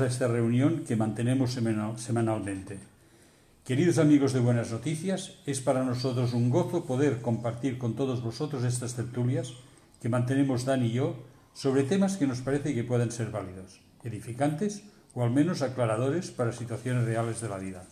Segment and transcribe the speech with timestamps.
[0.00, 2.78] a esta reunión que mantenemos semanalmente.
[3.64, 8.64] Queridos amigos de Buenas Noticias, es para nosotros un gozo poder compartir con todos vosotros
[8.64, 9.54] estas tertulias
[10.00, 11.16] que mantenemos Dan y yo
[11.52, 14.84] sobre temas que nos parece que pueden ser válidos, edificantes
[15.14, 17.84] o al menos aclaradores para situaciones reales de la vida.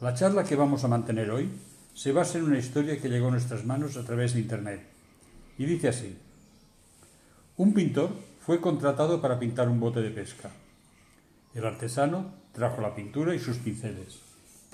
[0.00, 1.50] La charla que vamos a mantener hoy
[1.94, 4.80] se basa en una historia que llegó a nuestras manos a través de Internet.
[5.58, 6.16] Y dice así.
[7.56, 10.50] Un pintor fue contratado para pintar un bote de pesca.
[11.52, 14.20] El artesano trajo la pintura y sus pinceles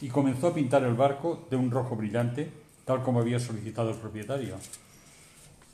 [0.03, 2.51] y comenzó a pintar el barco de un rojo brillante,
[2.85, 4.57] tal como había solicitado el propietario.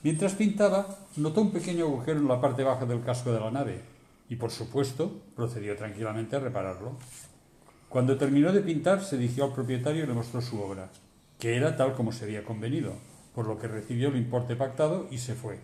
[0.05, 0.87] Mientras pintaba,
[1.17, 3.81] notó un pequeño agujero en la parte baja del casco de la nave
[4.29, 6.93] y, por supuesto, procedió tranquilamente a repararlo.
[7.89, 10.89] Cuando terminó de pintar, se dirigió al propietario y le mostró su obra,
[11.41, 12.95] que era tal como se había convenido,
[13.35, 15.59] por lo que recibió el importe pactado y se fue.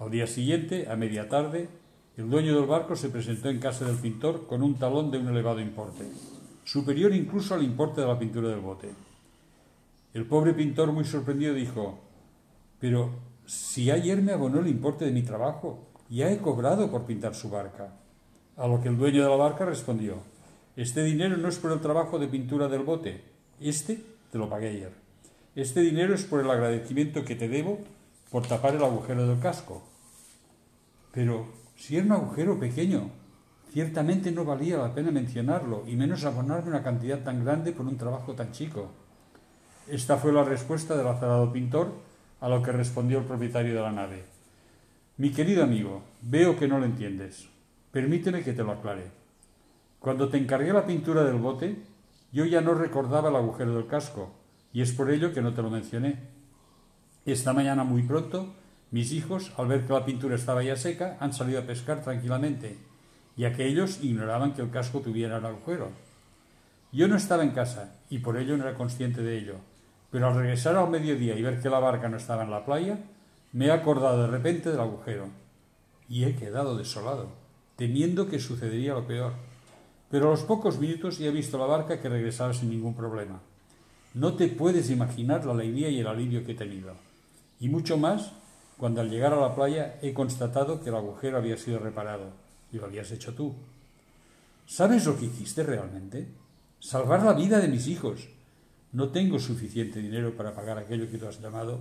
[0.00, 1.68] Al día siguiente, a media tarde,
[2.20, 5.28] el dueño del barco se presentó en casa del pintor con un talón de un
[5.28, 6.04] elevado importe,
[6.64, 8.90] superior incluso al importe de la pintura del bote.
[10.12, 11.98] El pobre pintor, muy sorprendido, dijo,
[12.78, 13.08] pero
[13.46, 17.48] si ayer me abonó el importe de mi trabajo, ya he cobrado por pintar su
[17.48, 17.94] barca.
[18.58, 20.16] A lo que el dueño de la barca respondió,
[20.76, 23.24] este dinero no es por el trabajo de pintura del bote,
[23.60, 23.98] este
[24.30, 24.92] te lo pagué ayer.
[25.56, 27.78] Este dinero es por el agradecimiento que te debo
[28.30, 29.82] por tapar el agujero del casco.
[31.12, 33.08] Pero si era un agujero pequeño,
[33.72, 37.96] ciertamente no valía la pena mencionarlo, y menos abonarme una cantidad tan grande por un
[37.96, 38.90] trabajo tan chico.
[39.88, 41.94] Esta fue la respuesta del azarado pintor,
[42.42, 44.24] a lo que respondió el propietario de la nave.
[45.16, 47.48] Mi querido amigo, veo que no lo entiendes.
[47.90, 49.10] Permíteme que te lo aclare.
[50.00, 51.82] Cuando te encargué la pintura del bote,
[52.30, 54.34] yo ya no recordaba el agujero del casco,
[54.74, 56.18] y es por ello que no te lo mencioné.
[57.24, 58.54] Esta mañana muy pronto,
[58.90, 62.76] mis hijos, al ver que la pintura estaba ya seca, han salido a pescar tranquilamente,
[63.36, 65.90] ya que ellos ignoraban que el casco tuviera el agujero.
[66.92, 69.54] Yo no estaba en casa, y por ello no era consciente de ello,
[70.10, 72.98] pero al regresar al mediodía y ver que la barca no estaba en la playa,
[73.52, 75.28] me he acordado de repente del agujero,
[76.08, 77.28] y he quedado desolado,
[77.76, 79.34] temiendo que sucedería lo peor.
[80.10, 83.40] Pero a los pocos minutos ya he visto la barca que regresaba sin ningún problema.
[84.12, 86.94] No te puedes imaginar la alegría y el alivio que he tenido.
[87.60, 88.32] Y mucho más
[88.80, 92.32] cuando al llegar a la playa he constatado que el agujero había sido reparado
[92.72, 93.54] y lo habías hecho tú.
[94.66, 96.28] ¿Sabes lo que hiciste realmente?
[96.78, 98.30] Salvar la vida de mis hijos.
[98.92, 101.80] No tengo suficiente dinero para pagar aquello que tú has llamado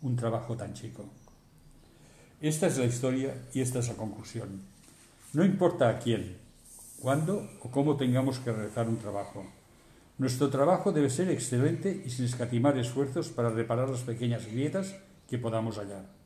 [0.00, 1.04] un trabajo tan chico.
[2.40, 4.62] Esta es la historia y esta es la conclusión.
[5.34, 6.38] No importa a quién,
[6.98, 9.44] cuándo o cómo tengamos que realizar un trabajo.
[10.16, 14.96] Nuestro trabajo debe ser excelente y sin escatimar esfuerzos para reparar las pequeñas grietas
[15.28, 16.17] que podamos hallar.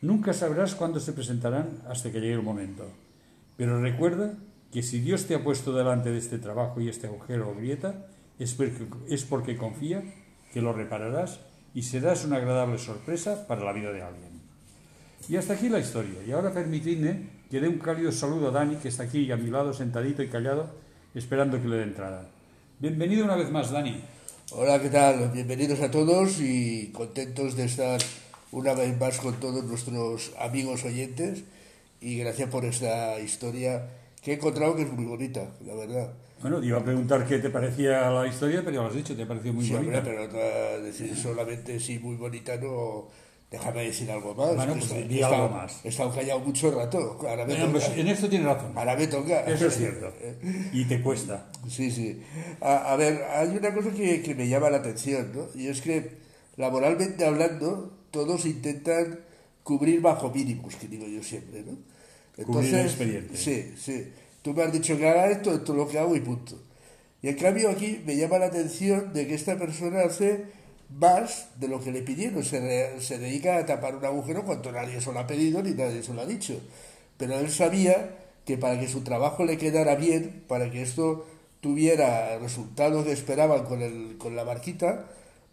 [0.00, 2.88] Nunca sabrás cuándo se presentarán hasta que llegue el momento.
[3.56, 4.34] Pero recuerda
[4.72, 8.06] que si Dios te ha puesto delante de este trabajo y este agujero o grieta,
[8.38, 10.02] es porque, es porque confía
[10.52, 11.40] que lo repararás
[11.74, 14.40] y serás una agradable sorpresa para la vida de alguien.
[15.28, 16.22] Y hasta aquí la historia.
[16.24, 19.50] Y ahora permitidme que dé un cálido saludo a Dani, que está aquí a mi
[19.50, 20.70] lado, sentadito y callado,
[21.14, 22.30] esperando que le dé entrada.
[22.78, 24.00] Bienvenido una vez más, Dani.
[24.52, 25.30] Hola, ¿qué tal?
[25.32, 28.00] Bienvenidos a todos y contentos de estar
[28.52, 31.44] una vez más con todos nuestros amigos oyentes
[32.00, 33.88] y gracias por esta historia
[34.22, 36.12] que he encontrado que es muy bonita, la verdad.
[36.40, 39.16] Bueno, te iba a preguntar qué te parecía la historia, pero ya lo has dicho,
[39.16, 39.98] te ha parecido muy sí, bonita.
[39.98, 43.08] Hombre, pero decir solamente sí muy bonita no
[43.50, 44.56] Déjame decir algo más.
[44.56, 45.80] Bueno, pues di algo más.
[45.82, 47.18] He estado callado mucho rato.
[47.26, 47.54] Ahora me.
[47.68, 48.76] Pues en esto tienes razón.
[48.76, 49.40] Ahora me toca.
[49.44, 50.12] Eso es cierto.
[50.72, 51.46] Y te cuesta.
[51.66, 52.22] Sí, sí.
[52.60, 55.46] A, a ver, hay una cosa que, que, me llama la atención, ¿no?
[55.54, 56.18] Y es que,
[56.56, 59.20] laboralmente hablando, todos intentan
[59.62, 61.76] cubrir bajo mínimos, que digo yo siempre, ¿no?
[62.36, 63.36] Entonces, cubrir el expediente.
[63.36, 64.12] Sí, sí.
[64.42, 66.58] Tú me has dicho que haga esto, esto es lo que hago y punto.
[67.22, 70.44] Y en cambio aquí me llama la atención de que esta persona hace
[70.96, 72.44] más de lo que le pidieron.
[72.44, 76.02] Se, se dedica a tapar un agujero cuando nadie se lo ha pedido ni nadie
[76.02, 76.60] se lo ha dicho.
[77.16, 81.26] Pero él sabía que para que su trabajo le quedara bien, para que esto
[81.60, 85.06] tuviera resultados que esperaban con, el, con la barquita,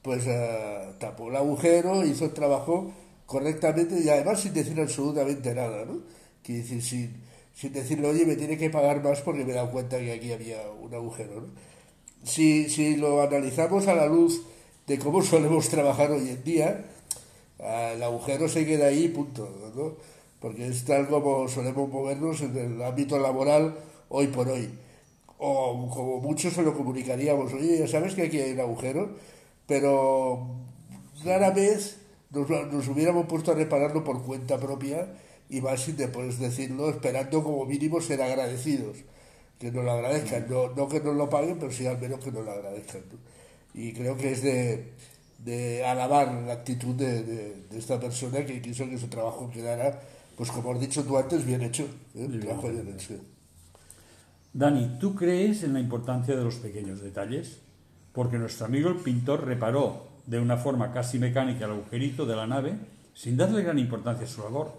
[0.06, 2.94] pues uh, tapó el agujero, hizo el trabajo
[3.26, 6.02] correctamente y además sin decir absolutamente nada, ¿no?
[6.44, 7.24] Quiere sin,
[7.56, 10.32] sin decirle, oye, me tiene que pagar más porque me he dado cuenta que aquí
[10.32, 11.48] había un agujero, ¿no?
[12.24, 14.44] Si, si lo analizamos a la luz
[14.86, 16.86] de cómo solemos trabajar hoy en día,
[17.58, 19.94] el agujero se queda ahí, punto, ¿no?
[20.40, 23.76] Porque es tal como solemos movernos en el ámbito laboral
[24.10, 24.70] hoy por hoy.
[25.40, 29.10] O como muchos se lo comunicaríamos, oye, ya sabes que aquí hay un agujero,
[29.68, 30.48] pero
[31.24, 31.98] rara vez
[32.32, 35.08] nos, nos hubiéramos puesto a repararlo por cuenta propia
[35.50, 38.98] y más si te puedes decirlo esperando como mínimo ser agradecidos,
[39.60, 42.32] que nos lo agradezcan, no, no que nos lo paguen, pero sí al menos que
[42.32, 43.04] nos lo agradezcan.
[43.74, 44.94] Y creo que es de,
[45.44, 50.02] de alabar la actitud de, de, esta persona que quiso que su trabajo quedara,
[50.36, 51.88] pues como has dicho tú antes, bien hecho.
[52.16, 52.28] ¿eh?
[52.42, 53.16] trabajo bien hecho.
[54.54, 57.60] Dani, ¿tú crees en la importancia de los pequeños detalles?
[58.16, 62.48] Porque nuestro amigo el pintor reparó de una forma casi mecánica el agujerito de la
[62.48, 62.74] nave
[63.14, 64.74] sin darle gran importancia a su labor,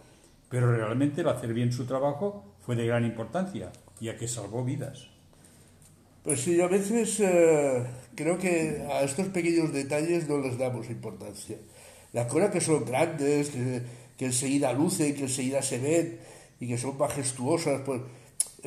[0.48, 5.08] pero realmente el hacer bien su trabajo fue de gran importancia, ya que salvó vidas.
[6.24, 11.56] Pues sí, a veces eh, creo que a estos pequeños detalles no les damos importancia.
[12.12, 13.82] Las cosas que son grandes, que,
[14.16, 16.18] que enseguida lucen, que enseguida se ven
[16.58, 18.00] y que son majestuosas, pues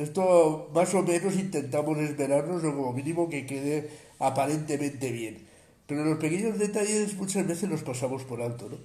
[0.00, 5.46] esto más o menos intentamos esperarnos o como mínimo que quede aparentemente bien.
[5.86, 8.68] Pero los pequeños detalles muchas veces los pasamos por alto.
[8.70, 8.78] ¿no?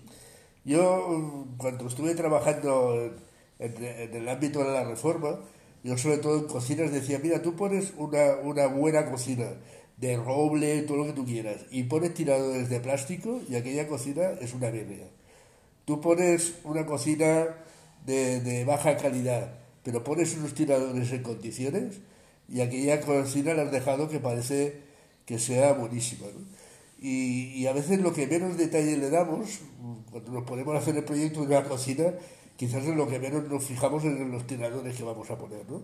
[0.66, 3.14] Yo, cuando estuve trabajando
[3.60, 5.40] en, el ámbito de la reforma,
[5.84, 9.54] yo sobre todo en cocinas decía, mira, tú pones una, una buena cocina
[9.98, 14.32] de roble, todo lo que tú quieras, y pones tiradores de plástico y aquella cocina
[14.42, 15.08] es una birria.
[15.86, 17.56] Tú pones una cocina
[18.06, 22.00] de, de baja calidad pero pones unos tiradores en condiciones
[22.50, 24.82] y aquella cocina la has dejado que parece
[25.28, 26.26] que sea buenísima.
[26.26, 26.44] ¿no?
[27.00, 29.60] Y, a veces lo que menos detalle le damos,
[30.12, 32.16] cuando nos ponemos a hacer el proyecto de una cocina,
[32.58, 35.70] quizás es lo que menos nos fijamos en los tiradores que vamos a poner.
[35.70, 35.84] ¿no?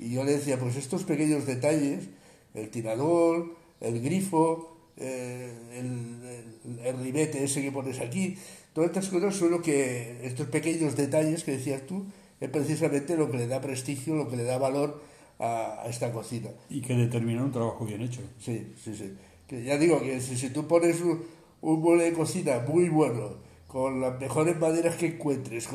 [0.00, 2.06] Y yo le decía, pues estos pequeños detalles,
[2.54, 8.36] el tirador, el grifo, eh, el, el, ribete ese que pones aquí,
[8.72, 12.04] todas estas cosas son lo que, estos pequeños detalles que decías tú,
[12.40, 15.02] es precisamente lo que le da prestigio, lo que le da valor
[15.38, 16.50] a, esta cocina.
[16.68, 18.20] Y que determina un trabajo bien hecho.
[18.38, 19.14] Sí, sí, sí.
[19.46, 21.22] Que ya digo que si, tú pones un,
[21.62, 23.36] un de cocina muy bueno,
[23.66, 25.68] con las mejores maderas que encuentres,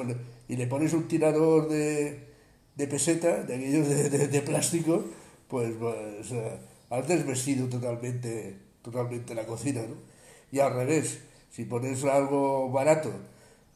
[0.48, 2.28] y le pones un tirador de,
[2.76, 5.04] de peseta, de aquellos de, plástico,
[5.48, 9.96] pues, pues uh, has desvestido totalmente, totalmente la cocina, ¿no?
[10.52, 11.20] Y al revés,
[11.50, 13.12] si pones algo barato,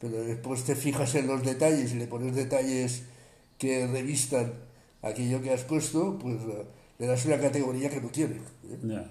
[0.00, 3.04] pero después te fijas en los detalles y le pones detalles
[3.58, 4.52] que revistan
[5.02, 6.66] aquello que has puesto, pues eh,
[6.98, 8.36] le das una categoría que no tiene.
[8.36, 9.06] ¿eh?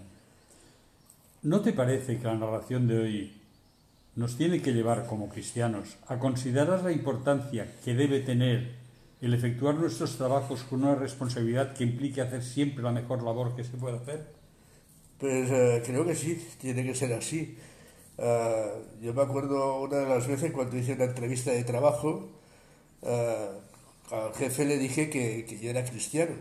[1.43, 3.41] ¿No te parece que la narración de hoy
[4.15, 8.75] nos tiene que llevar como cristianos a considerar la importancia que debe tener
[9.21, 13.63] el efectuar nuestros trabajos con una responsabilidad que implique hacer siempre la mejor labor que
[13.63, 14.27] se pueda hacer?
[15.19, 17.57] Pues eh, creo que sí, tiene que ser así.
[18.17, 22.29] Uh, yo me acuerdo una de las veces cuando hice una entrevista de trabajo,
[23.01, 26.35] uh, al jefe le dije que, que, yo era cristiano.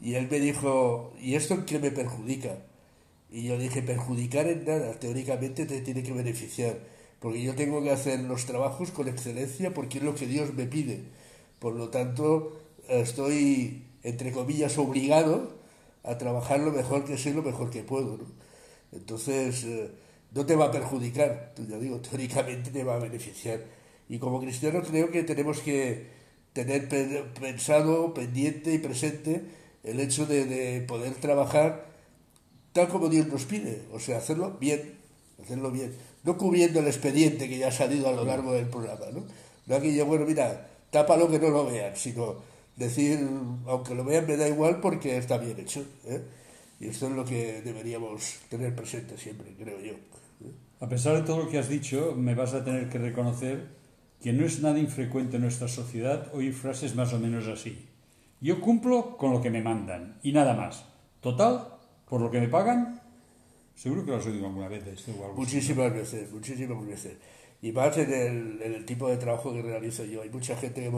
[0.00, 2.58] Y él me dijo, ¿y esto en qué me perjudica?
[3.30, 6.78] Y yo dije, perjudicar en nada, teóricamente te tiene que beneficiar,
[7.20, 10.66] porque yo tengo que hacer los trabajos con excelencia porque es lo que Dios me
[10.66, 11.02] pide.
[11.58, 15.54] Por lo tanto, estoy, entre comillas, obligado
[16.04, 18.18] a trabajar lo mejor que sé, lo mejor que puedo.
[18.18, 18.26] ¿no?
[18.92, 19.88] Entonces, uh,
[20.34, 23.60] no te va a perjudicar, ya digo, teóricamente te va a beneficiar.
[24.08, 26.06] Y como cristiano creo que tenemos que
[26.52, 26.88] tener
[27.38, 29.42] pensado, pendiente y presente
[29.84, 31.86] el hecho de, poder trabajar
[32.72, 34.94] tal como Dios nos pide, o sea, hacerlo bien,
[35.42, 39.06] hacerlo bien, no cubriendo el expediente que ya ha salido a lo largo del programa,
[39.12, 39.24] ¿no?
[39.66, 42.36] No aquello, bueno, mira, tápalo que no lo vean, sino
[42.76, 43.28] decir,
[43.66, 46.22] aunque lo vean me da igual porque está bien hecho, ¿eh?
[46.82, 49.94] Y esto es lo que deberíamos tener presente siempre, creo yo.
[50.80, 53.68] A pesar de todo lo que has dicho, me vas a tener que reconocer
[54.20, 57.88] que no es nada infrecuente en nuestra sociedad oír frases más o menos así.
[58.40, 60.84] Yo cumplo con lo que me mandan y nada más.
[61.20, 61.68] Total,
[62.08, 63.00] por lo que me pagan,
[63.76, 64.84] seguro que lo has oído alguna vez.
[64.84, 67.16] Este muchísimas veces, muchísimas veces.
[67.62, 70.22] Y más en el, tipo de trabajo que realizo yo.
[70.22, 70.90] Hay mucha gente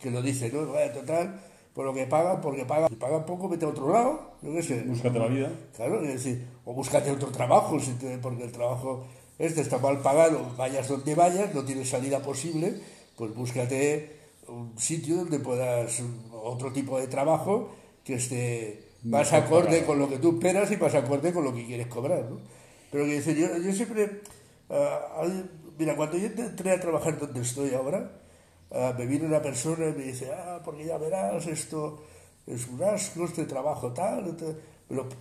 [0.00, 0.66] que, lo dice, ¿no?
[0.92, 1.40] total,
[1.74, 2.88] por lo que pagan, porque pagan.
[2.88, 4.82] Si pagan poco, vete a otro lado, yo qué sé.
[4.82, 5.52] Búscate la vida.
[5.76, 7.76] Claro, es decir, o búscate otro trabajo,
[8.22, 9.04] porque el trabajo
[9.38, 12.74] este está mal pagado, vayas donde vayas, no tienes salida posible,
[13.16, 16.00] pues búscate un sitio donde puedas,
[16.32, 17.70] otro tipo de trabajo
[18.04, 21.66] que esté más acorde con lo que tú esperas y más acorde con lo que
[21.66, 22.38] quieres cobrar, ¿no?
[22.92, 24.20] Pero que yo, yo siempre,
[24.68, 25.28] uh,
[25.76, 28.12] mira, cuando yo entré a trabajar donde estoy ahora,
[28.70, 32.02] Ah, me viene una persona y me dice, ah, porque ya verás, esto
[32.46, 34.36] es un asco, este trabajo tal,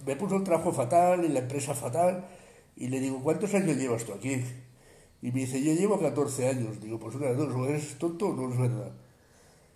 [0.05, 2.25] me puso el trabajo fatal y la empresa fatal,
[2.75, 4.43] y le digo, ¿cuántos años llevas tú aquí?
[5.23, 6.81] Y me dice, yo llevo 14 años.
[6.81, 8.91] Digo, pues una de dos, o eres tonto o no es verdad.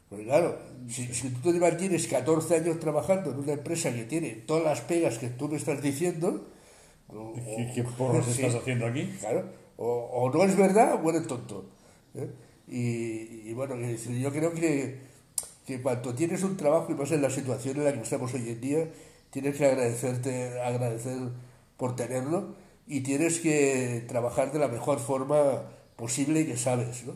[0.09, 0.57] Pues claro,
[0.89, 4.81] si, si tú te mantienes 14 años trabajando en una empresa que tiene todas las
[4.81, 6.49] pegas que tú me estás diciendo...
[7.73, 9.05] ¿Qué, porros estás haciendo aquí?
[9.21, 9.45] Claro,
[9.77, 11.69] o, o, no es verdad o eres tonto.
[12.15, 12.29] ¿eh?
[12.67, 14.99] Y, y bueno, yo creo que,
[15.65, 18.49] que cuando tienes un trabajo y más en la situación en la que estamos hoy
[18.49, 18.87] en día,
[19.29, 21.17] tienes que agradecerte, agradecer
[21.77, 22.55] por tenerlo
[22.87, 25.63] y tienes que trabajar de la mejor forma
[25.95, 27.13] posible y que sabes, ¿no?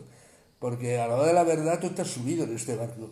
[0.58, 3.10] Porque a la hora de la verdad tú estás subido en este barco.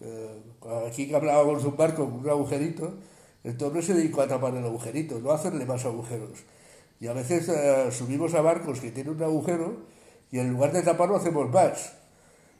[0.00, 0.40] Eh,
[0.88, 2.94] aquí que hablábamos de un barco con un agujerito,
[3.44, 6.40] el hombre se dedicó a tapar el agujerito, no hacerle más agujeros.
[7.00, 9.76] Y a veces eh, subimos a barcos que tienen un agujero
[10.34, 11.92] y en lugar de taparlo hacemos más.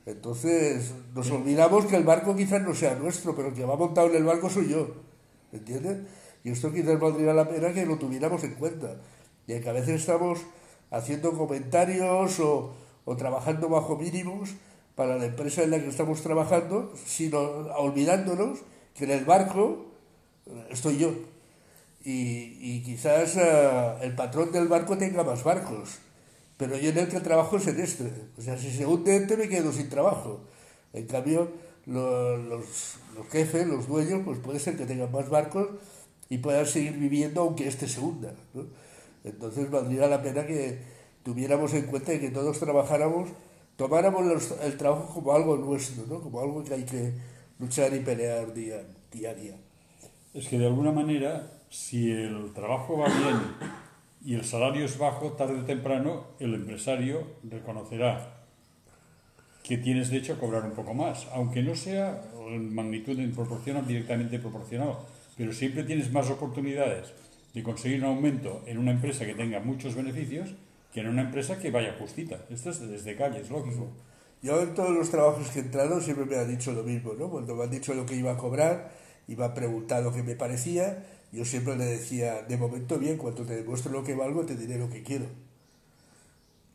[0.06, 4.06] Entonces nos olvidamos que el barco quizás no sea nuestro, pero el que va montado
[4.10, 4.86] en el barco soy yo.
[5.50, 6.06] ¿Entiendes?
[6.44, 8.94] Y esto quizás valdría la pena que lo tuviéramos en cuenta.
[9.48, 10.38] Y que a veces estamos
[10.92, 12.74] haciendo comentarios o,
[13.06, 14.50] o trabajando bajo mínimos
[14.94, 17.40] para la empresa en la que estamos trabajando, sino
[17.76, 18.60] olvidándonos
[18.94, 19.86] que en el barco
[20.46, 21.10] eh, estoy yo.
[22.04, 25.98] Y, y quizás uh, el patrón del barco tenga más barcos,
[26.56, 28.12] pero yo en el que trabajo es en este.
[28.38, 30.40] O sea, si se hunde este me quedo sin trabajo.
[30.92, 31.50] En cambio,
[31.86, 35.68] lo, los, los jefes, los dueños, pues puede ser que tengan más barcos
[36.28, 38.34] y puedan seguir viviendo aunque este se hunda.
[38.54, 38.64] ¿no?
[39.24, 40.78] Entonces valdría la pena que
[41.22, 43.30] tuviéramos en cuenta que todos trabajáramos,
[43.76, 46.20] tomáramos los, el trabajo como algo nuestro, ¿no?
[46.20, 47.12] como algo que hay que
[47.58, 49.56] luchar y pelear día, día a día.
[50.32, 53.38] Es que de alguna manera, si el trabajo va bien
[54.24, 58.40] y el salario es bajo, tarde o temprano el empresario reconocerá
[59.62, 63.86] que tienes derecho a cobrar un poco más, aunque no sea en magnitud en proporción
[63.86, 64.96] directamente proporcional,
[65.36, 67.12] pero siempre tienes más oportunidades
[67.52, 70.54] de conseguir un aumento en una empresa que tenga muchos beneficios
[70.92, 72.44] que en una empresa que vaya justita.
[72.50, 73.88] Esto es desde calle, es lógico.
[74.42, 77.30] Yo en todos los trabajos que he entrado siempre me han dicho lo mismo, ¿no?
[77.30, 78.92] Cuando me han dicho lo que iba a cobrar
[79.26, 81.04] y me han preguntado qué me parecía,
[81.34, 84.78] yo siempre le decía, de momento bien, cuando te demuestro lo que valgo, te diré
[84.78, 85.26] lo que quiero.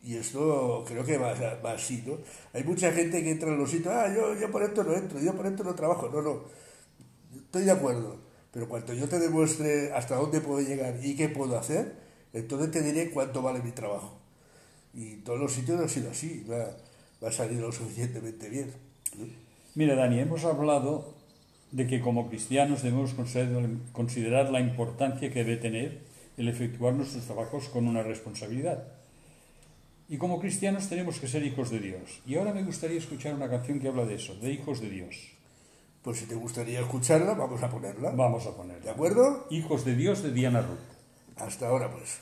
[0.03, 2.17] Y esto creo que va, va así, ¿no?
[2.53, 5.19] Hay mucha gente que entra en los sitios, ah, yo, yo por esto no entro,
[5.19, 6.09] yo por esto no trabajo.
[6.09, 6.43] No, no,
[7.35, 8.17] estoy de acuerdo.
[8.51, 11.95] Pero cuando yo te demuestre hasta dónde puedo llegar y qué puedo hacer,
[12.33, 14.17] entonces te diré cuánto vale mi trabajo.
[14.93, 16.75] Y todos los sitios han sido así, va,
[17.23, 18.73] va a salir lo suficientemente bien.
[19.17, 19.25] ¿no?
[19.75, 21.18] Mira, Dani, hemos hablado
[21.71, 23.13] de que como cristianos debemos
[23.93, 26.01] considerar la importancia que debe tener
[26.37, 28.83] el efectuar nuestros trabajos con una responsabilidad.
[30.07, 32.21] Y como cristianos tenemos que ser hijos de Dios.
[32.25, 35.15] Y ahora me gustaría escuchar una canción que habla de eso, de hijos de Dios.
[36.01, 38.11] Pues si te gustaría escucharla, vamos a ponerla.
[38.11, 38.85] Vamos a ponerla.
[38.85, 39.45] ¿De acuerdo?
[39.51, 40.79] Hijos de Dios de Diana Ruth.
[41.35, 42.19] Hasta ahora, pues.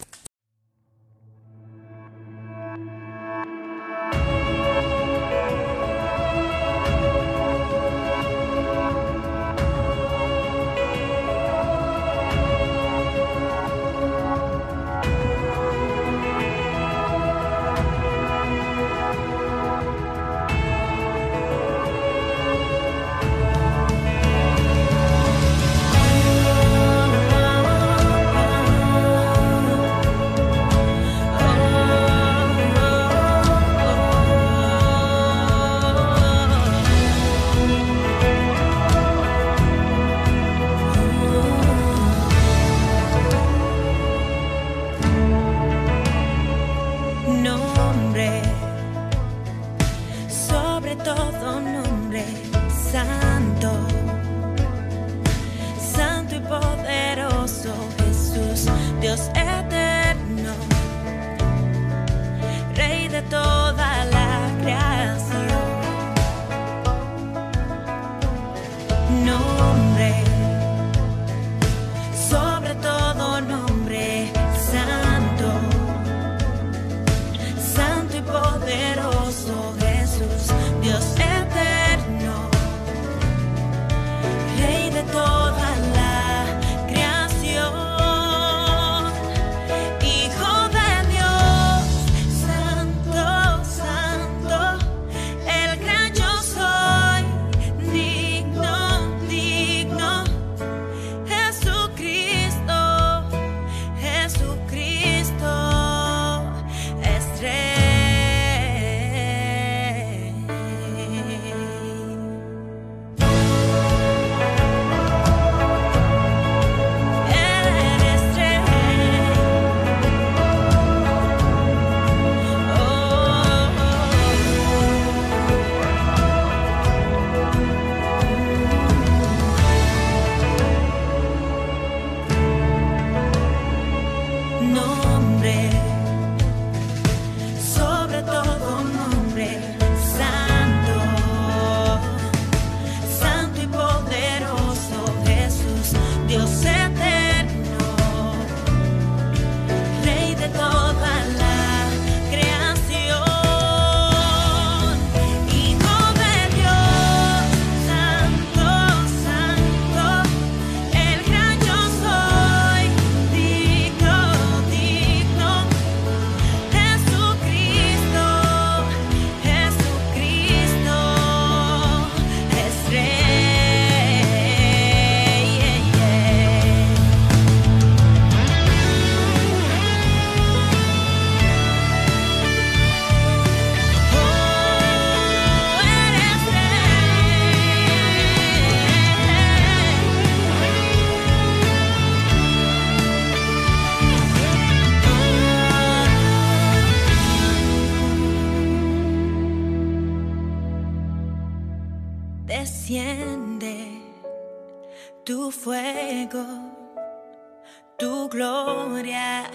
[208.17, 209.45] Tu gloria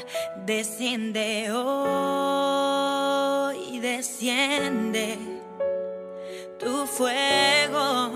[0.46, 2.78] desciende hoy,
[3.80, 5.18] desciende
[6.60, 8.10] tu fuego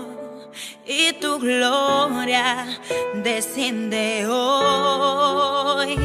[0.85, 2.65] y tu gloria
[3.23, 5.97] desciende hoy,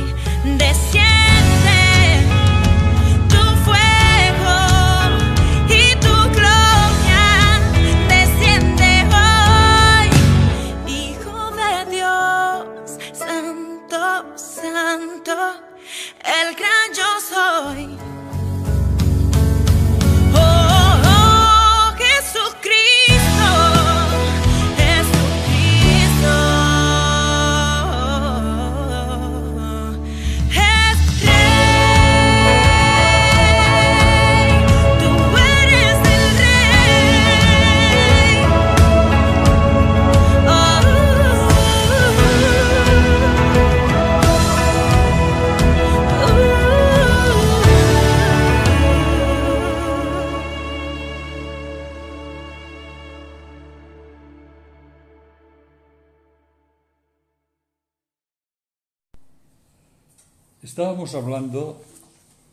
[60.73, 61.83] Estábamos hablando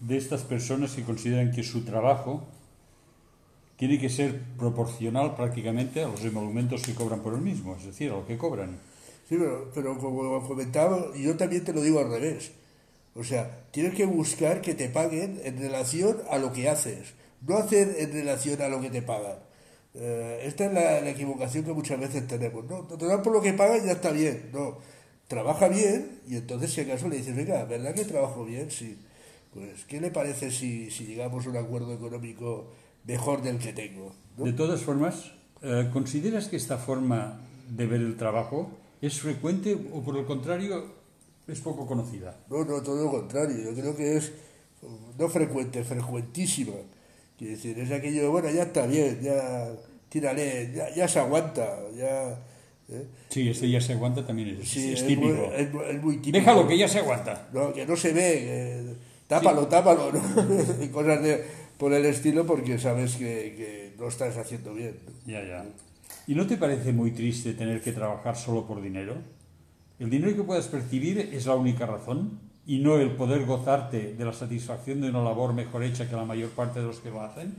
[0.02, 2.44] de estas personas que consideran que su trabajo
[3.78, 8.12] tiene que ser proporcional prácticamente a los emolumentos que cobran por el mismo, es decir,
[8.12, 8.78] a lo que cobran.
[9.30, 12.52] Sí, pero, pero como comentaba, yo también te lo digo al revés.
[13.16, 17.14] O sea, tienes que buscar que te paguen en relación a lo que haces,
[17.48, 19.38] no hacer en relación a lo que te pagan.
[19.94, 22.66] Eh, esta es la, la equivocación que muchas veces tenemos.
[22.66, 24.50] No, te dan por lo que pagan ya está bien.
[24.52, 24.78] No,
[25.30, 28.70] trabaja bien y entonces si acaso le dices, venga, ¿verdad que trabajo bien?
[28.70, 28.98] Sí.
[29.54, 32.74] Pues, ¿qué le parece si, si llegamos a un acuerdo económico
[33.06, 34.12] mejor del que tengo?
[34.38, 34.46] ¿no?
[34.46, 37.40] De todas formas, eh, ¿consideras que esta forma
[37.70, 40.84] de ver el trabajo es frecuente o por el contrario
[41.48, 42.36] es poco conocida?
[42.50, 43.72] No, no, todo lo contrario.
[43.72, 44.34] Yo creo que es
[45.18, 46.74] no frecuente, frecuentísima.
[47.38, 49.70] Quiere decir, es aquello bueno, ya está bien, ya
[50.10, 52.46] tírale, ya, ya se aguanta, ya...
[52.92, 53.06] ¿eh?
[53.30, 55.28] Sí, este ya se aguanta también, es, Sí, es es típico.
[55.34, 56.38] muy- es muy- es muy típico.
[56.38, 57.48] Déjalo, que ya se aguanta.
[57.54, 58.94] No, que no se ve, que
[59.28, 60.20] tápalo, tápalo, ¿no?
[60.84, 61.44] y cosas de,
[61.78, 64.96] por el estilo porque sabes que, que no estás haciendo bien.
[65.26, 65.66] Ya, ya.
[66.28, 69.16] ¿Y no te parece muy triste tener que trabajar solo por dinero?
[70.00, 72.40] ¿El dinero que puedas percibir es la única razón?
[72.66, 76.26] ¿Y no el poder gozarte de la satisfacción de una labor mejor hecha que la
[76.26, 77.56] mayor parte de los que lo hacen?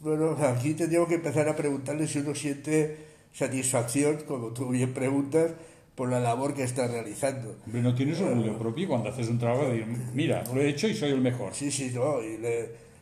[0.00, 2.96] Bueno, aquí tendríamos que empezar a preguntarle si uno siente
[3.32, 5.52] satisfacción, como tú bien preguntas,
[5.94, 7.56] por la labor que está realizando.
[7.66, 10.94] Hombre, no tienes orgullo propio cuando haces un trabajo de mira, lo he hecho y
[10.94, 11.54] soy el mejor.
[11.54, 12.60] Sí, sí, no, y le,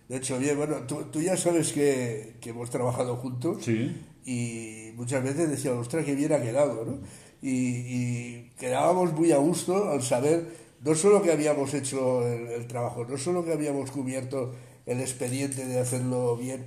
[0.09, 0.57] he hecho bien.
[0.57, 3.95] Bueno, tú, tú ya sabes que, que hemos trabajado juntos Sí.
[4.25, 6.99] y muchas veces decíamos, ostras, qué bien ha quedado, ¿no?
[7.41, 10.47] Y, y quedábamos muy a gusto al saber
[10.85, 14.55] no solo que habíamos hecho el, el trabajo, no solo que habíamos cubierto
[14.87, 16.64] el expediente de hacerlo bien,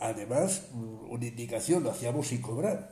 [0.00, 0.62] además,
[1.08, 2.90] una indicación, lo hacíamos sin cobrar.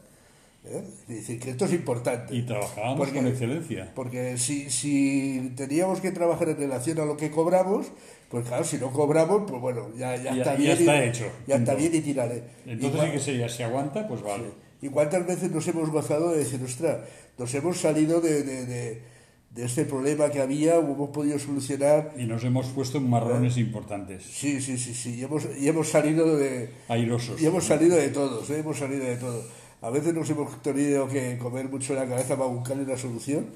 [0.64, 0.82] ¿eh?
[1.08, 2.34] Es decir, que esto es importante.
[2.34, 3.92] Y trabajábamos Porque- con excelencia.
[3.94, 7.86] Porque si, si teníamos que trabajar en relación a lo que cobramos,
[8.28, 10.78] pues claro, si no cobramos, pues bueno, ya, ya, Ya- está ya bien.
[10.78, 11.24] está y, hecho.
[11.46, 12.42] Ya está bien y tiraré.
[12.66, 14.44] Entonces sí que sería, si aguanta, pues vale.
[14.82, 16.98] ¿Y cuántas veces nos hemos gozado de decir, ostras,
[17.38, 19.02] nos hemos salido de, de, de,
[19.50, 22.12] de este problema que había, hemos podido solucionar?
[22.16, 25.88] Y nos hemos puesto en marrones importantes, Sí, sí, sí, sí, y hemos, y hemos
[25.88, 26.70] salido de...
[26.88, 27.40] airosos.
[27.40, 28.58] Y hemos salido de todos, ¿eh?
[28.60, 29.42] hemos salido de todo.
[29.80, 33.46] A veces nos hemos tenido que comer mucho la cabeza para buscarle una solución,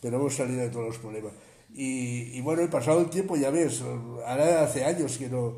[0.00, 1.32] pero hemos salido de todos los problemas.
[1.74, 3.82] Y, y bueno, he pasado el tiempo, ya ves,
[4.26, 5.54] ahora hace años que no,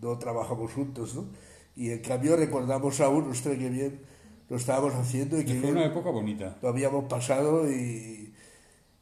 [0.00, 1.26] no trabajamos juntos, ¿no?
[1.74, 4.00] Y en cambio recordamos aún, ostras, qué bien
[4.50, 6.58] lo estábamos haciendo y qué Fue una época bonita.
[6.60, 8.34] lo habíamos pasado y,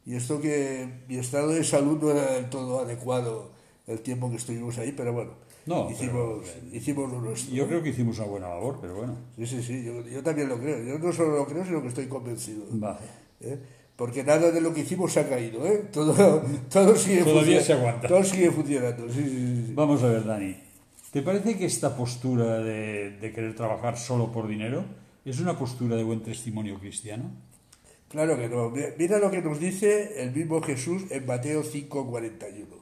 [0.05, 3.51] y esto que mi estado de salud no era del todo adecuado
[3.87, 5.31] el tiempo que estuvimos ahí, pero bueno,
[5.65, 7.53] No, hicimos, hicimos lo nuestro.
[7.53, 9.15] Yo creo que hicimos una buena labor, pero bueno.
[9.37, 10.83] Sí, sí, sí, yo, yo también lo creo.
[10.83, 12.65] Yo no solo lo creo, sino que estoy convencido.
[12.71, 12.97] Vale.
[13.41, 13.59] ¿eh?
[13.95, 15.85] Porque nada de lo que hicimos se ha caído, ¿eh?
[15.91, 18.07] Todo, todo sigue Todavía se aguanta.
[18.07, 19.73] Todo sigue funcionando, sí, sí.
[19.75, 20.55] Vamos a ver, Dani.
[21.11, 24.83] ¿Te parece que esta postura de, de querer trabajar solo por dinero
[25.25, 27.29] es una postura de buen testimonio cristiano?
[28.11, 28.69] Claro que no.
[28.69, 32.77] Mi- Mira lo que nos dice el mismo Jesús en Mateo 5:41.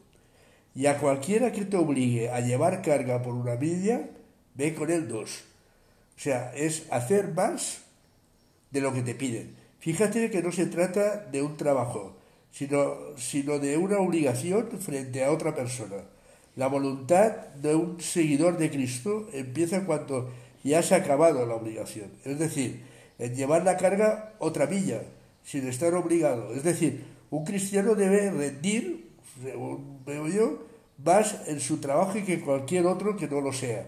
[0.76, 4.10] Y a cualquiera que te obligue a llevar carga por una milla,
[4.56, 5.44] ve con él dos.
[6.18, 7.80] O sea, es hacer más
[8.72, 9.56] de lo que te piden.
[9.80, 12.18] Fíjate que no se trata de un trabajo,
[12.52, 15.98] sino, sino de una obligación frente a otra persona.
[16.56, 20.32] La voluntad de un seguidor de Cristo empieza cuando
[20.64, 22.12] ya se ha acabado la obligación.
[22.26, 22.82] Es decir,
[23.18, 25.02] en llevar la carga otra milla,
[25.44, 26.54] sin estar obligado.
[26.54, 29.10] Es decir, un cristiano debe rendir,
[29.42, 30.64] según veo yo,
[31.04, 33.88] más en su trabajo que cualquier otro que no lo sea.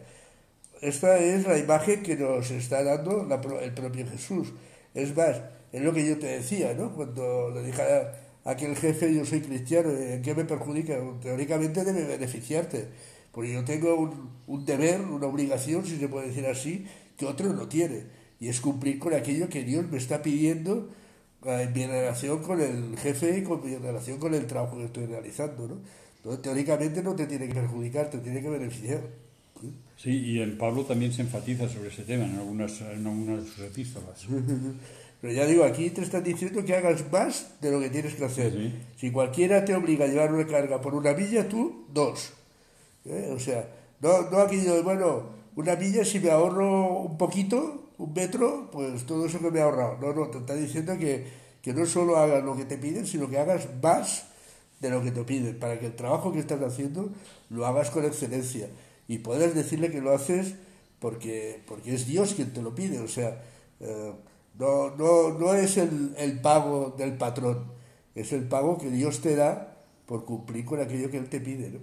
[0.82, 3.28] Esta es la imagen que nos está dando
[3.60, 4.54] el propio Jesús.
[4.94, 6.94] Es más, es lo que yo te decía, ¿no?
[6.96, 10.98] Cuando le dije a aquel jefe, yo soy cristiano, ¿en qué me perjudica?
[11.22, 12.88] Teóricamente debe beneficiarte,
[13.32, 16.86] porque yo tengo un, un deber, una obligación, si se puede decir así,
[17.16, 18.06] que otro no tiene,
[18.40, 21.01] y es cumplir con aquello que Dios me está pidiendo en
[21.44, 25.68] mi relación con el jefe y con mi relación con el trabajo que estoy realizando,
[25.68, 25.78] ¿no?
[26.18, 29.02] Entonces, teóricamente no te tiene que perjudicar, te tiene que beneficiar.
[29.98, 33.50] Sí, y en Pablo también se enfatiza sobre ese tema en algunas, en algunas de
[33.50, 34.26] sus epístolas.
[35.22, 38.26] Pero ya digo, aquí te están diciendo que hagas más de lo que tienes que
[38.26, 38.52] hacer.
[38.52, 38.74] Sí.
[38.98, 42.34] Si cualquiera te obliga a llevar una carga por una milla, tú dos.
[43.06, 43.32] ¿Eh?
[43.32, 43.68] O sea,
[44.00, 49.06] no, no aquello de, bueno, una milla si me ahorro un poquito, un metro, pues
[49.06, 49.98] todo eso que me he ahorrado.
[50.02, 51.28] No, no, te está diciendo que,
[51.62, 54.26] que no solo hagas lo que te piden, sino que hagas más
[54.80, 57.12] de lo que te piden, para que el trabajo que estás haciendo
[57.50, 58.68] lo hagas con excelencia.
[59.08, 60.56] Y puedas decirle que lo haces
[61.00, 63.00] porque, porque es Dios quien te lo pide.
[63.00, 63.44] O sea,
[63.80, 64.14] eh,
[64.58, 67.72] no, no, no es el, el pago del patrón,
[68.16, 71.80] es el pago que Dios te da por cumplir con aquello que Él te pide.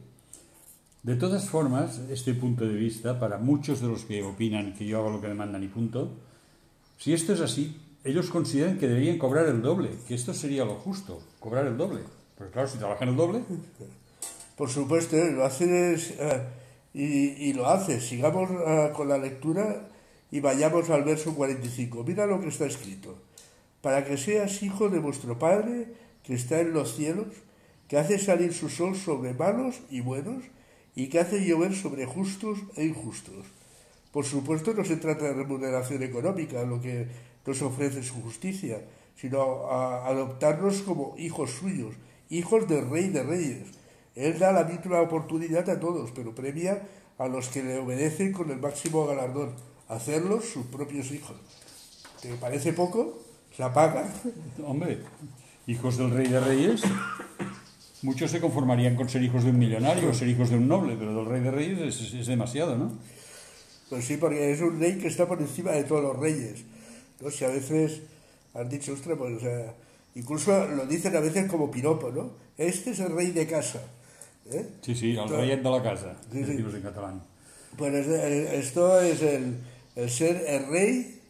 [1.08, 4.98] De todas formas, este punto de vista, para muchos de los que opinan que yo
[4.98, 6.12] hago lo que me mandan y punto,
[6.98, 10.74] si esto es así, ellos consideran que deberían cobrar el doble, que esto sería lo
[10.74, 12.00] justo, cobrar el doble.
[12.36, 13.40] Porque claro, si trabajan el doble,
[14.54, 15.32] Por supuesto, ¿eh?
[15.32, 16.42] lo haces eh,
[16.92, 18.04] y, lo haces.
[18.04, 19.88] Sigamos eh, con la lectura
[20.30, 22.04] y vayamos al verso 45.
[22.04, 23.16] Mira lo que está escrito.
[23.80, 25.86] Para que seas hijo de vuestro Padre
[26.22, 27.28] que está en los cielos,
[27.88, 30.44] que hace salir su sol sobre malos y buenos,
[30.98, 33.46] y que hace llover sobre justos e injustos.
[34.10, 37.06] Por supuesto, no se trata de remuneración económica, lo que
[37.46, 38.82] nos ofrece su justicia,
[39.14, 41.94] sino a adoptarnos como hijos suyos,
[42.30, 43.68] hijos del Rey de Reyes.
[44.16, 46.82] Él da la misma oportunidad a todos, pero premia
[47.16, 49.54] a los que le obedecen con el máximo galardón,
[49.86, 51.36] hacerlos sus propios hijos.
[52.20, 53.22] ¿Te parece poco?
[53.56, 54.04] La paga.
[54.66, 54.98] hombre,
[55.68, 56.82] hijos del rey de reyes,
[58.02, 60.96] muchos se conformarían con ser hijos de un millonario o ser hijos de un noble,
[60.98, 62.92] pero del rey de reyes es, es demasiado, ¿no?
[63.90, 66.60] Pues sí, porque es un rey que está por encima de todos los reyes.
[67.20, 67.30] ¿no?
[67.30, 68.02] Si a veces
[68.54, 69.74] han dicho, ostras, pues, o sea,
[70.14, 72.32] incluso lo dicen a veces como piropo, ¿no?
[72.56, 73.80] Este es el rey de casa.
[74.50, 74.66] ¿eh?
[74.82, 76.52] Sí, sí, el rey de la casa, Sí, sí.
[76.52, 77.22] en catalán.
[77.76, 79.56] Pues es- esto es el,
[79.96, 81.20] el ser el rey,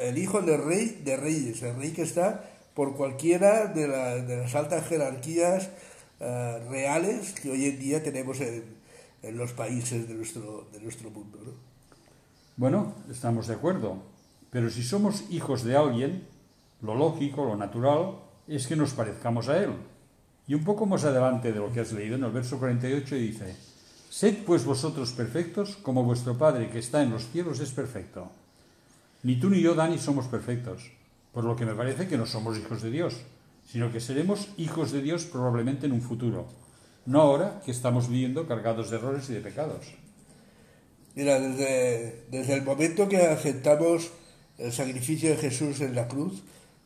[0.00, 4.36] el hijo del rey de reyes, el rey que está por cualquiera de, la- de
[4.38, 5.68] las altas jerarquías
[6.26, 8.64] eh, reales que hoy en día tenemos en,
[9.36, 11.38] los países de nuestro, de nuestro mundo.
[11.44, 11.52] ¿no?
[12.56, 13.98] Bueno, estamos de acuerdo,
[14.48, 16.26] pero si somos hijos de alguien,
[16.80, 18.16] lo lógico, lo natural,
[18.48, 19.72] es que nos parezcamos a él.
[20.48, 23.56] Y un poco más adelante de lo que has leído, en el verso 48 dice,
[24.08, 28.30] Sed pues vosotros perfectos como vuestro Padre que está en los cielos es perfecto.
[29.22, 30.90] Ni tú ni yo, Dani, somos perfectos,
[31.32, 33.16] por lo que me parece que no somos hijos de Dios,
[33.66, 36.46] sino que seremos hijos de Dios probablemente en un futuro,
[37.06, 39.86] no ahora que estamos viviendo cargados de errores y de pecados.
[41.14, 44.10] Mira, desde, desde el momento que aceptamos
[44.58, 46.42] el sacrificio de Jesús en la cruz,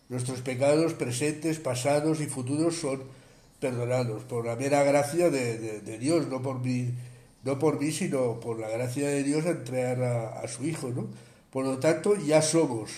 [0.08, 3.02] nuestros pecados presentes, pasados y futuros son
[3.60, 6.90] perdonados por la mera gracia de, de- Dios, no por, mí,
[7.44, 10.88] no por mí, sino por la gracia de Dios a entregar a, a su Hijo.
[10.90, 11.08] ¿no?
[11.50, 12.90] Por lo tanto, ya somos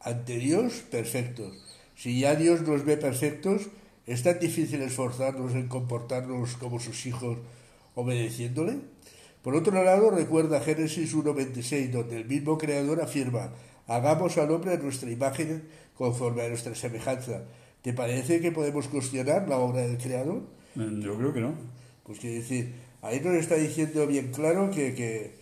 [0.00, 1.52] ante Dios perfectos.
[1.98, 3.62] Si ya Dios nos ve perfectos,
[4.06, 7.38] es tan difícil esforzarnos en comportarnos como sus hijos
[7.96, 8.76] obedeciéndole.
[9.42, 13.50] Por otro lado, recuerda Génesis 1.26, donde el mismo Creador afirma,
[13.88, 15.64] hagamos al hombre a nuestra imagen
[15.96, 17.42] conforme a nuestra semejanza.
[17.82, 20.42] ¿Te parece que podemos cuestionar la obra del Creador?
[20.76, 21.54] Mm, Yo creo que no.
[22.04, 25.32] Pues quiere decir, ahí nos está diciendo bien claro que, que,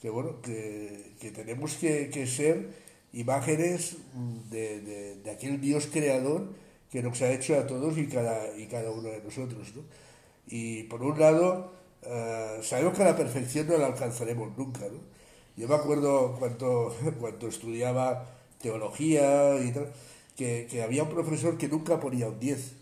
[0.00, 2.83] que, bueno, que, que tenemos que, que ser
[3.14, 3.96] imágenes
[4.50, 6.48] de, de- de aquel Dios creador
[6.90, 9.74] que nos ha hecho a todos y cada, y cada uno de nosotros.
[9.76, 9.82] ¿no?
[10.48, 11.72] Y por un lado,
[12.02, 14.86] eh, sabemos que la perfección no la alcanzaremos nunca.
[15.56, 18.26] Yo me acuerdo cuando, cuando estudiaba
[18.60, 19.92] teología y tal,
[20.36, 22.72] que, que había un profesor que nunca ponía un 10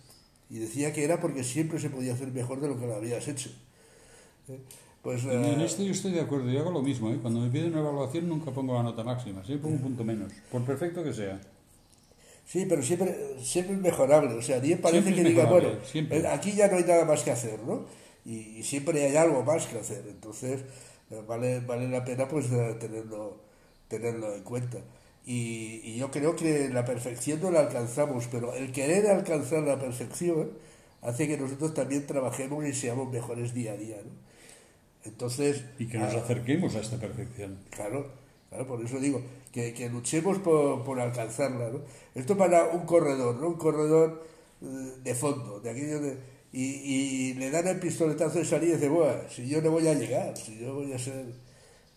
[0.50, 3.28] y decía que era porque siempre se podía hacer mejor de lo que lo habías
[3.28, 3.50] hecho.
[4.48, 4.58] ¿Eh?
[5.02, 7.18] Pues, En eh, esto yo estoy de acuerdo, yo hago lo mismo, ¿eh?
[7.20, 10.32] cuando me piden una evaluación nunca pongo la nota máxima, siempre pongo un punto menos,
[10.50, 11.40] por perfecto que sea.
[12.46, 14.34] Sí, pero siempre, siempre es mejorable.
[14.34, 16.18] O sea, 10 parece que diga, bueno, siempre.
[16.18, 17.86] eh, aquí ya no hay nada más que hacer, ¿no?
[18.24, 20.04] Y, y siempre hay algo más que hacer.
[20.08, 20.62] Entonces,
[21.26, 22.46] vale, vale la pena pues
[22.78, 23.36] tenerlo,
[23.88, 24.78] tenerlo en cuenta.
[25.24, 29.78] Y, y yo creo que la perfección no la alcanzamos, pero el querer alcanzar la
[29.78, 30.50] perfección
[31.00, 33.96] hace que nosotros también trabajemos y seamos mejores día a día.
[34.04, 34.10] ¿no?
[35.04, 37.58] Entonces, Y que nos acerquemos a esta perfección.
[37.70, 38.06] Claro,
[38.48, 39.20] claro, por eso digo,
[39.52, 41.80] que, que luchemos por, por alcanzarla, ¿no?
[42.14, 43.48] Esto para un corredor, ¿no?
[43.48, 44.22] Un corredor
[44.62, 44.66] eh,
[45.02, 46.16] de fondo, de aquello de...
[46.54, 46.64] Y,
[47.30, 49.94] y le dan el pistoletazo de salida y dice, bueno, si yo no voy a
[49.94, 51.24] llegar, si yo voy a ser,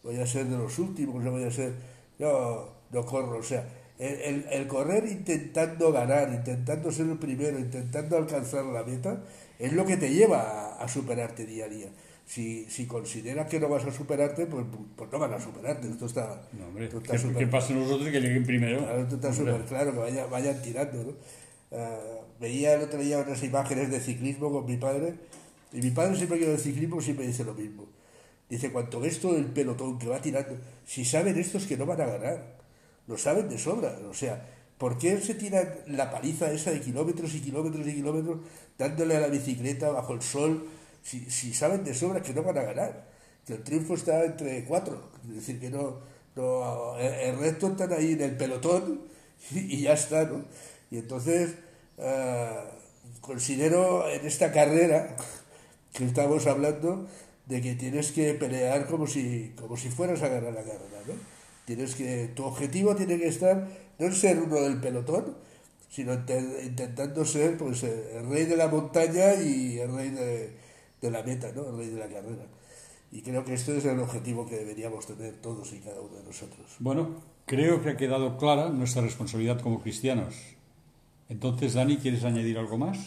[0.04, 1.74] voy a ser de los últimos, no voy a ser...
[2.18, 3.68] Yo no corro, o sea,
[4.00, 9.22] el, el- el correr intentando ganar, intentando ser el primero, intentando alcanzar la meta,
[9.60, 11.89] es lo que te lleva a, a superarte día a día.
[12.26, 15.88] Si, si consideras que no vas a superarte, pues, pues no van a superarte.
[15.88, 18.44] Esto está, No, hombre, esto que, está súper- que pasen los otros y que lleguen
[18.46, 18.80] primero.
[18.80, 21.04] Claro, esto está súper claro, que vaya- vayan tirando.
[21.04, 21.14] ¿no?
[21.72, 22.00] Ah,
[22.40, 25.14] veía el otro día unas imágenes de ciclismo con mi padre,
[25.72, 27.86] y mi padre siempre que ve el ciclismo siempre dice lo mismo.
[28.50, 32.02] Dice, cuanto ves todo el pelotón que va tirando, si saben estos que no van
[32.02, 32.58] a ganar,
[33.08, 33.98] lo saben de sobra.
[34.10, 34.48] O sea,
[34.80, 38.40] ¿por qué se tiran la paliza esa de kilómetros y kilómetros y kilómetros
[38.80, 40.68] dándole a la bicicleta bajo el sol?
[41.06, 42.94] Si, si saben de sobra que no van a ganar,
[43.46, 44.96] que el triunfo está entre cuatro,
[45.30, 46.00] es decir, que no,
[46.36, 49.02] no el, el resto están ahí en el pelotón
[49.52, 50.44] y, ya está, ¿no?
[50.91, 51.56] Y entonces
[52.00, 52.65] ah,
[53.22, 55.15] considero en esta carrera
[55.94, 57.08] que estamos hablando
[57.46, 61.13] de que tienes que pelear como si, como si fueras a ganar la carrera, ¿no?
[61.65, 63.68] Tienes que, tu objetivo tiene que estar
[64.00, 65.36] no en ser uno del pelotón,
[65.89, 70.52] sino inte- intentando ser pues eh, el rey de la montaña y el rey de,
[71.06, 71.70] de la meta, ¿no?
[71.70, 72.46] El rey de la carrera.
[73.12, 76.24] Y creo que esto es el objetivo que deberíamos tener todos y cada uno de
[76.24, 76.65] nosotros.
[76.80, 80.36] Bueno, creo que ha quedado clara nuestra responsabilidad como cristianos.
[81.30, 82.98] Entonces, Dani, ¿quieres añadir algo más?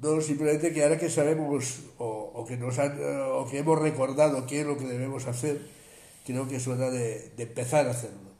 [0.00, 2.98] No, simplemente que ahora que sabemos o, o que nos han,
[3.32, 5.60] o que hemos recordado qué es lo que debemos hacer,
[6.24, 8.30] creo que es hora de, de empezar a hacerlo.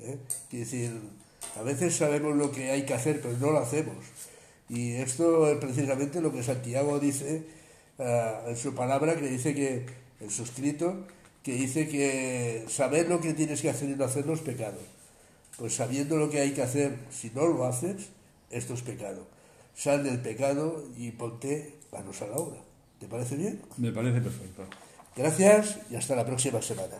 [0.00, 0.18] ¿eh?
[0.50, 1.00] Quiere decir,
[1.56, 3.96] a veces sabemos lo que hay que hacer, pero no lo hacemos.
[4.68, 7.42] Y esto es precisamente lo que Santiago dice
[7.98, 9.86] ah, en su palabra, que dice que,
[10.20, 11.06] en su escrito,
[11.42, 14.78] que dice que saber lo que tienes que hacer y no hacerlo es pecado.
[15.56, 18.08] Pues sabiendo lo que hay que hacer, si no lo haces,
[18.50, 19.26] esto es pecado.
[19.74, 22.60] Sal del pecado y ponte manos a la obra.
[23.00, 23.62] ¿Te parece bien?
[23.76, 24.64] Me parece perfecto.
[25.16, 26.98] Gracias y hasta la próxima semana.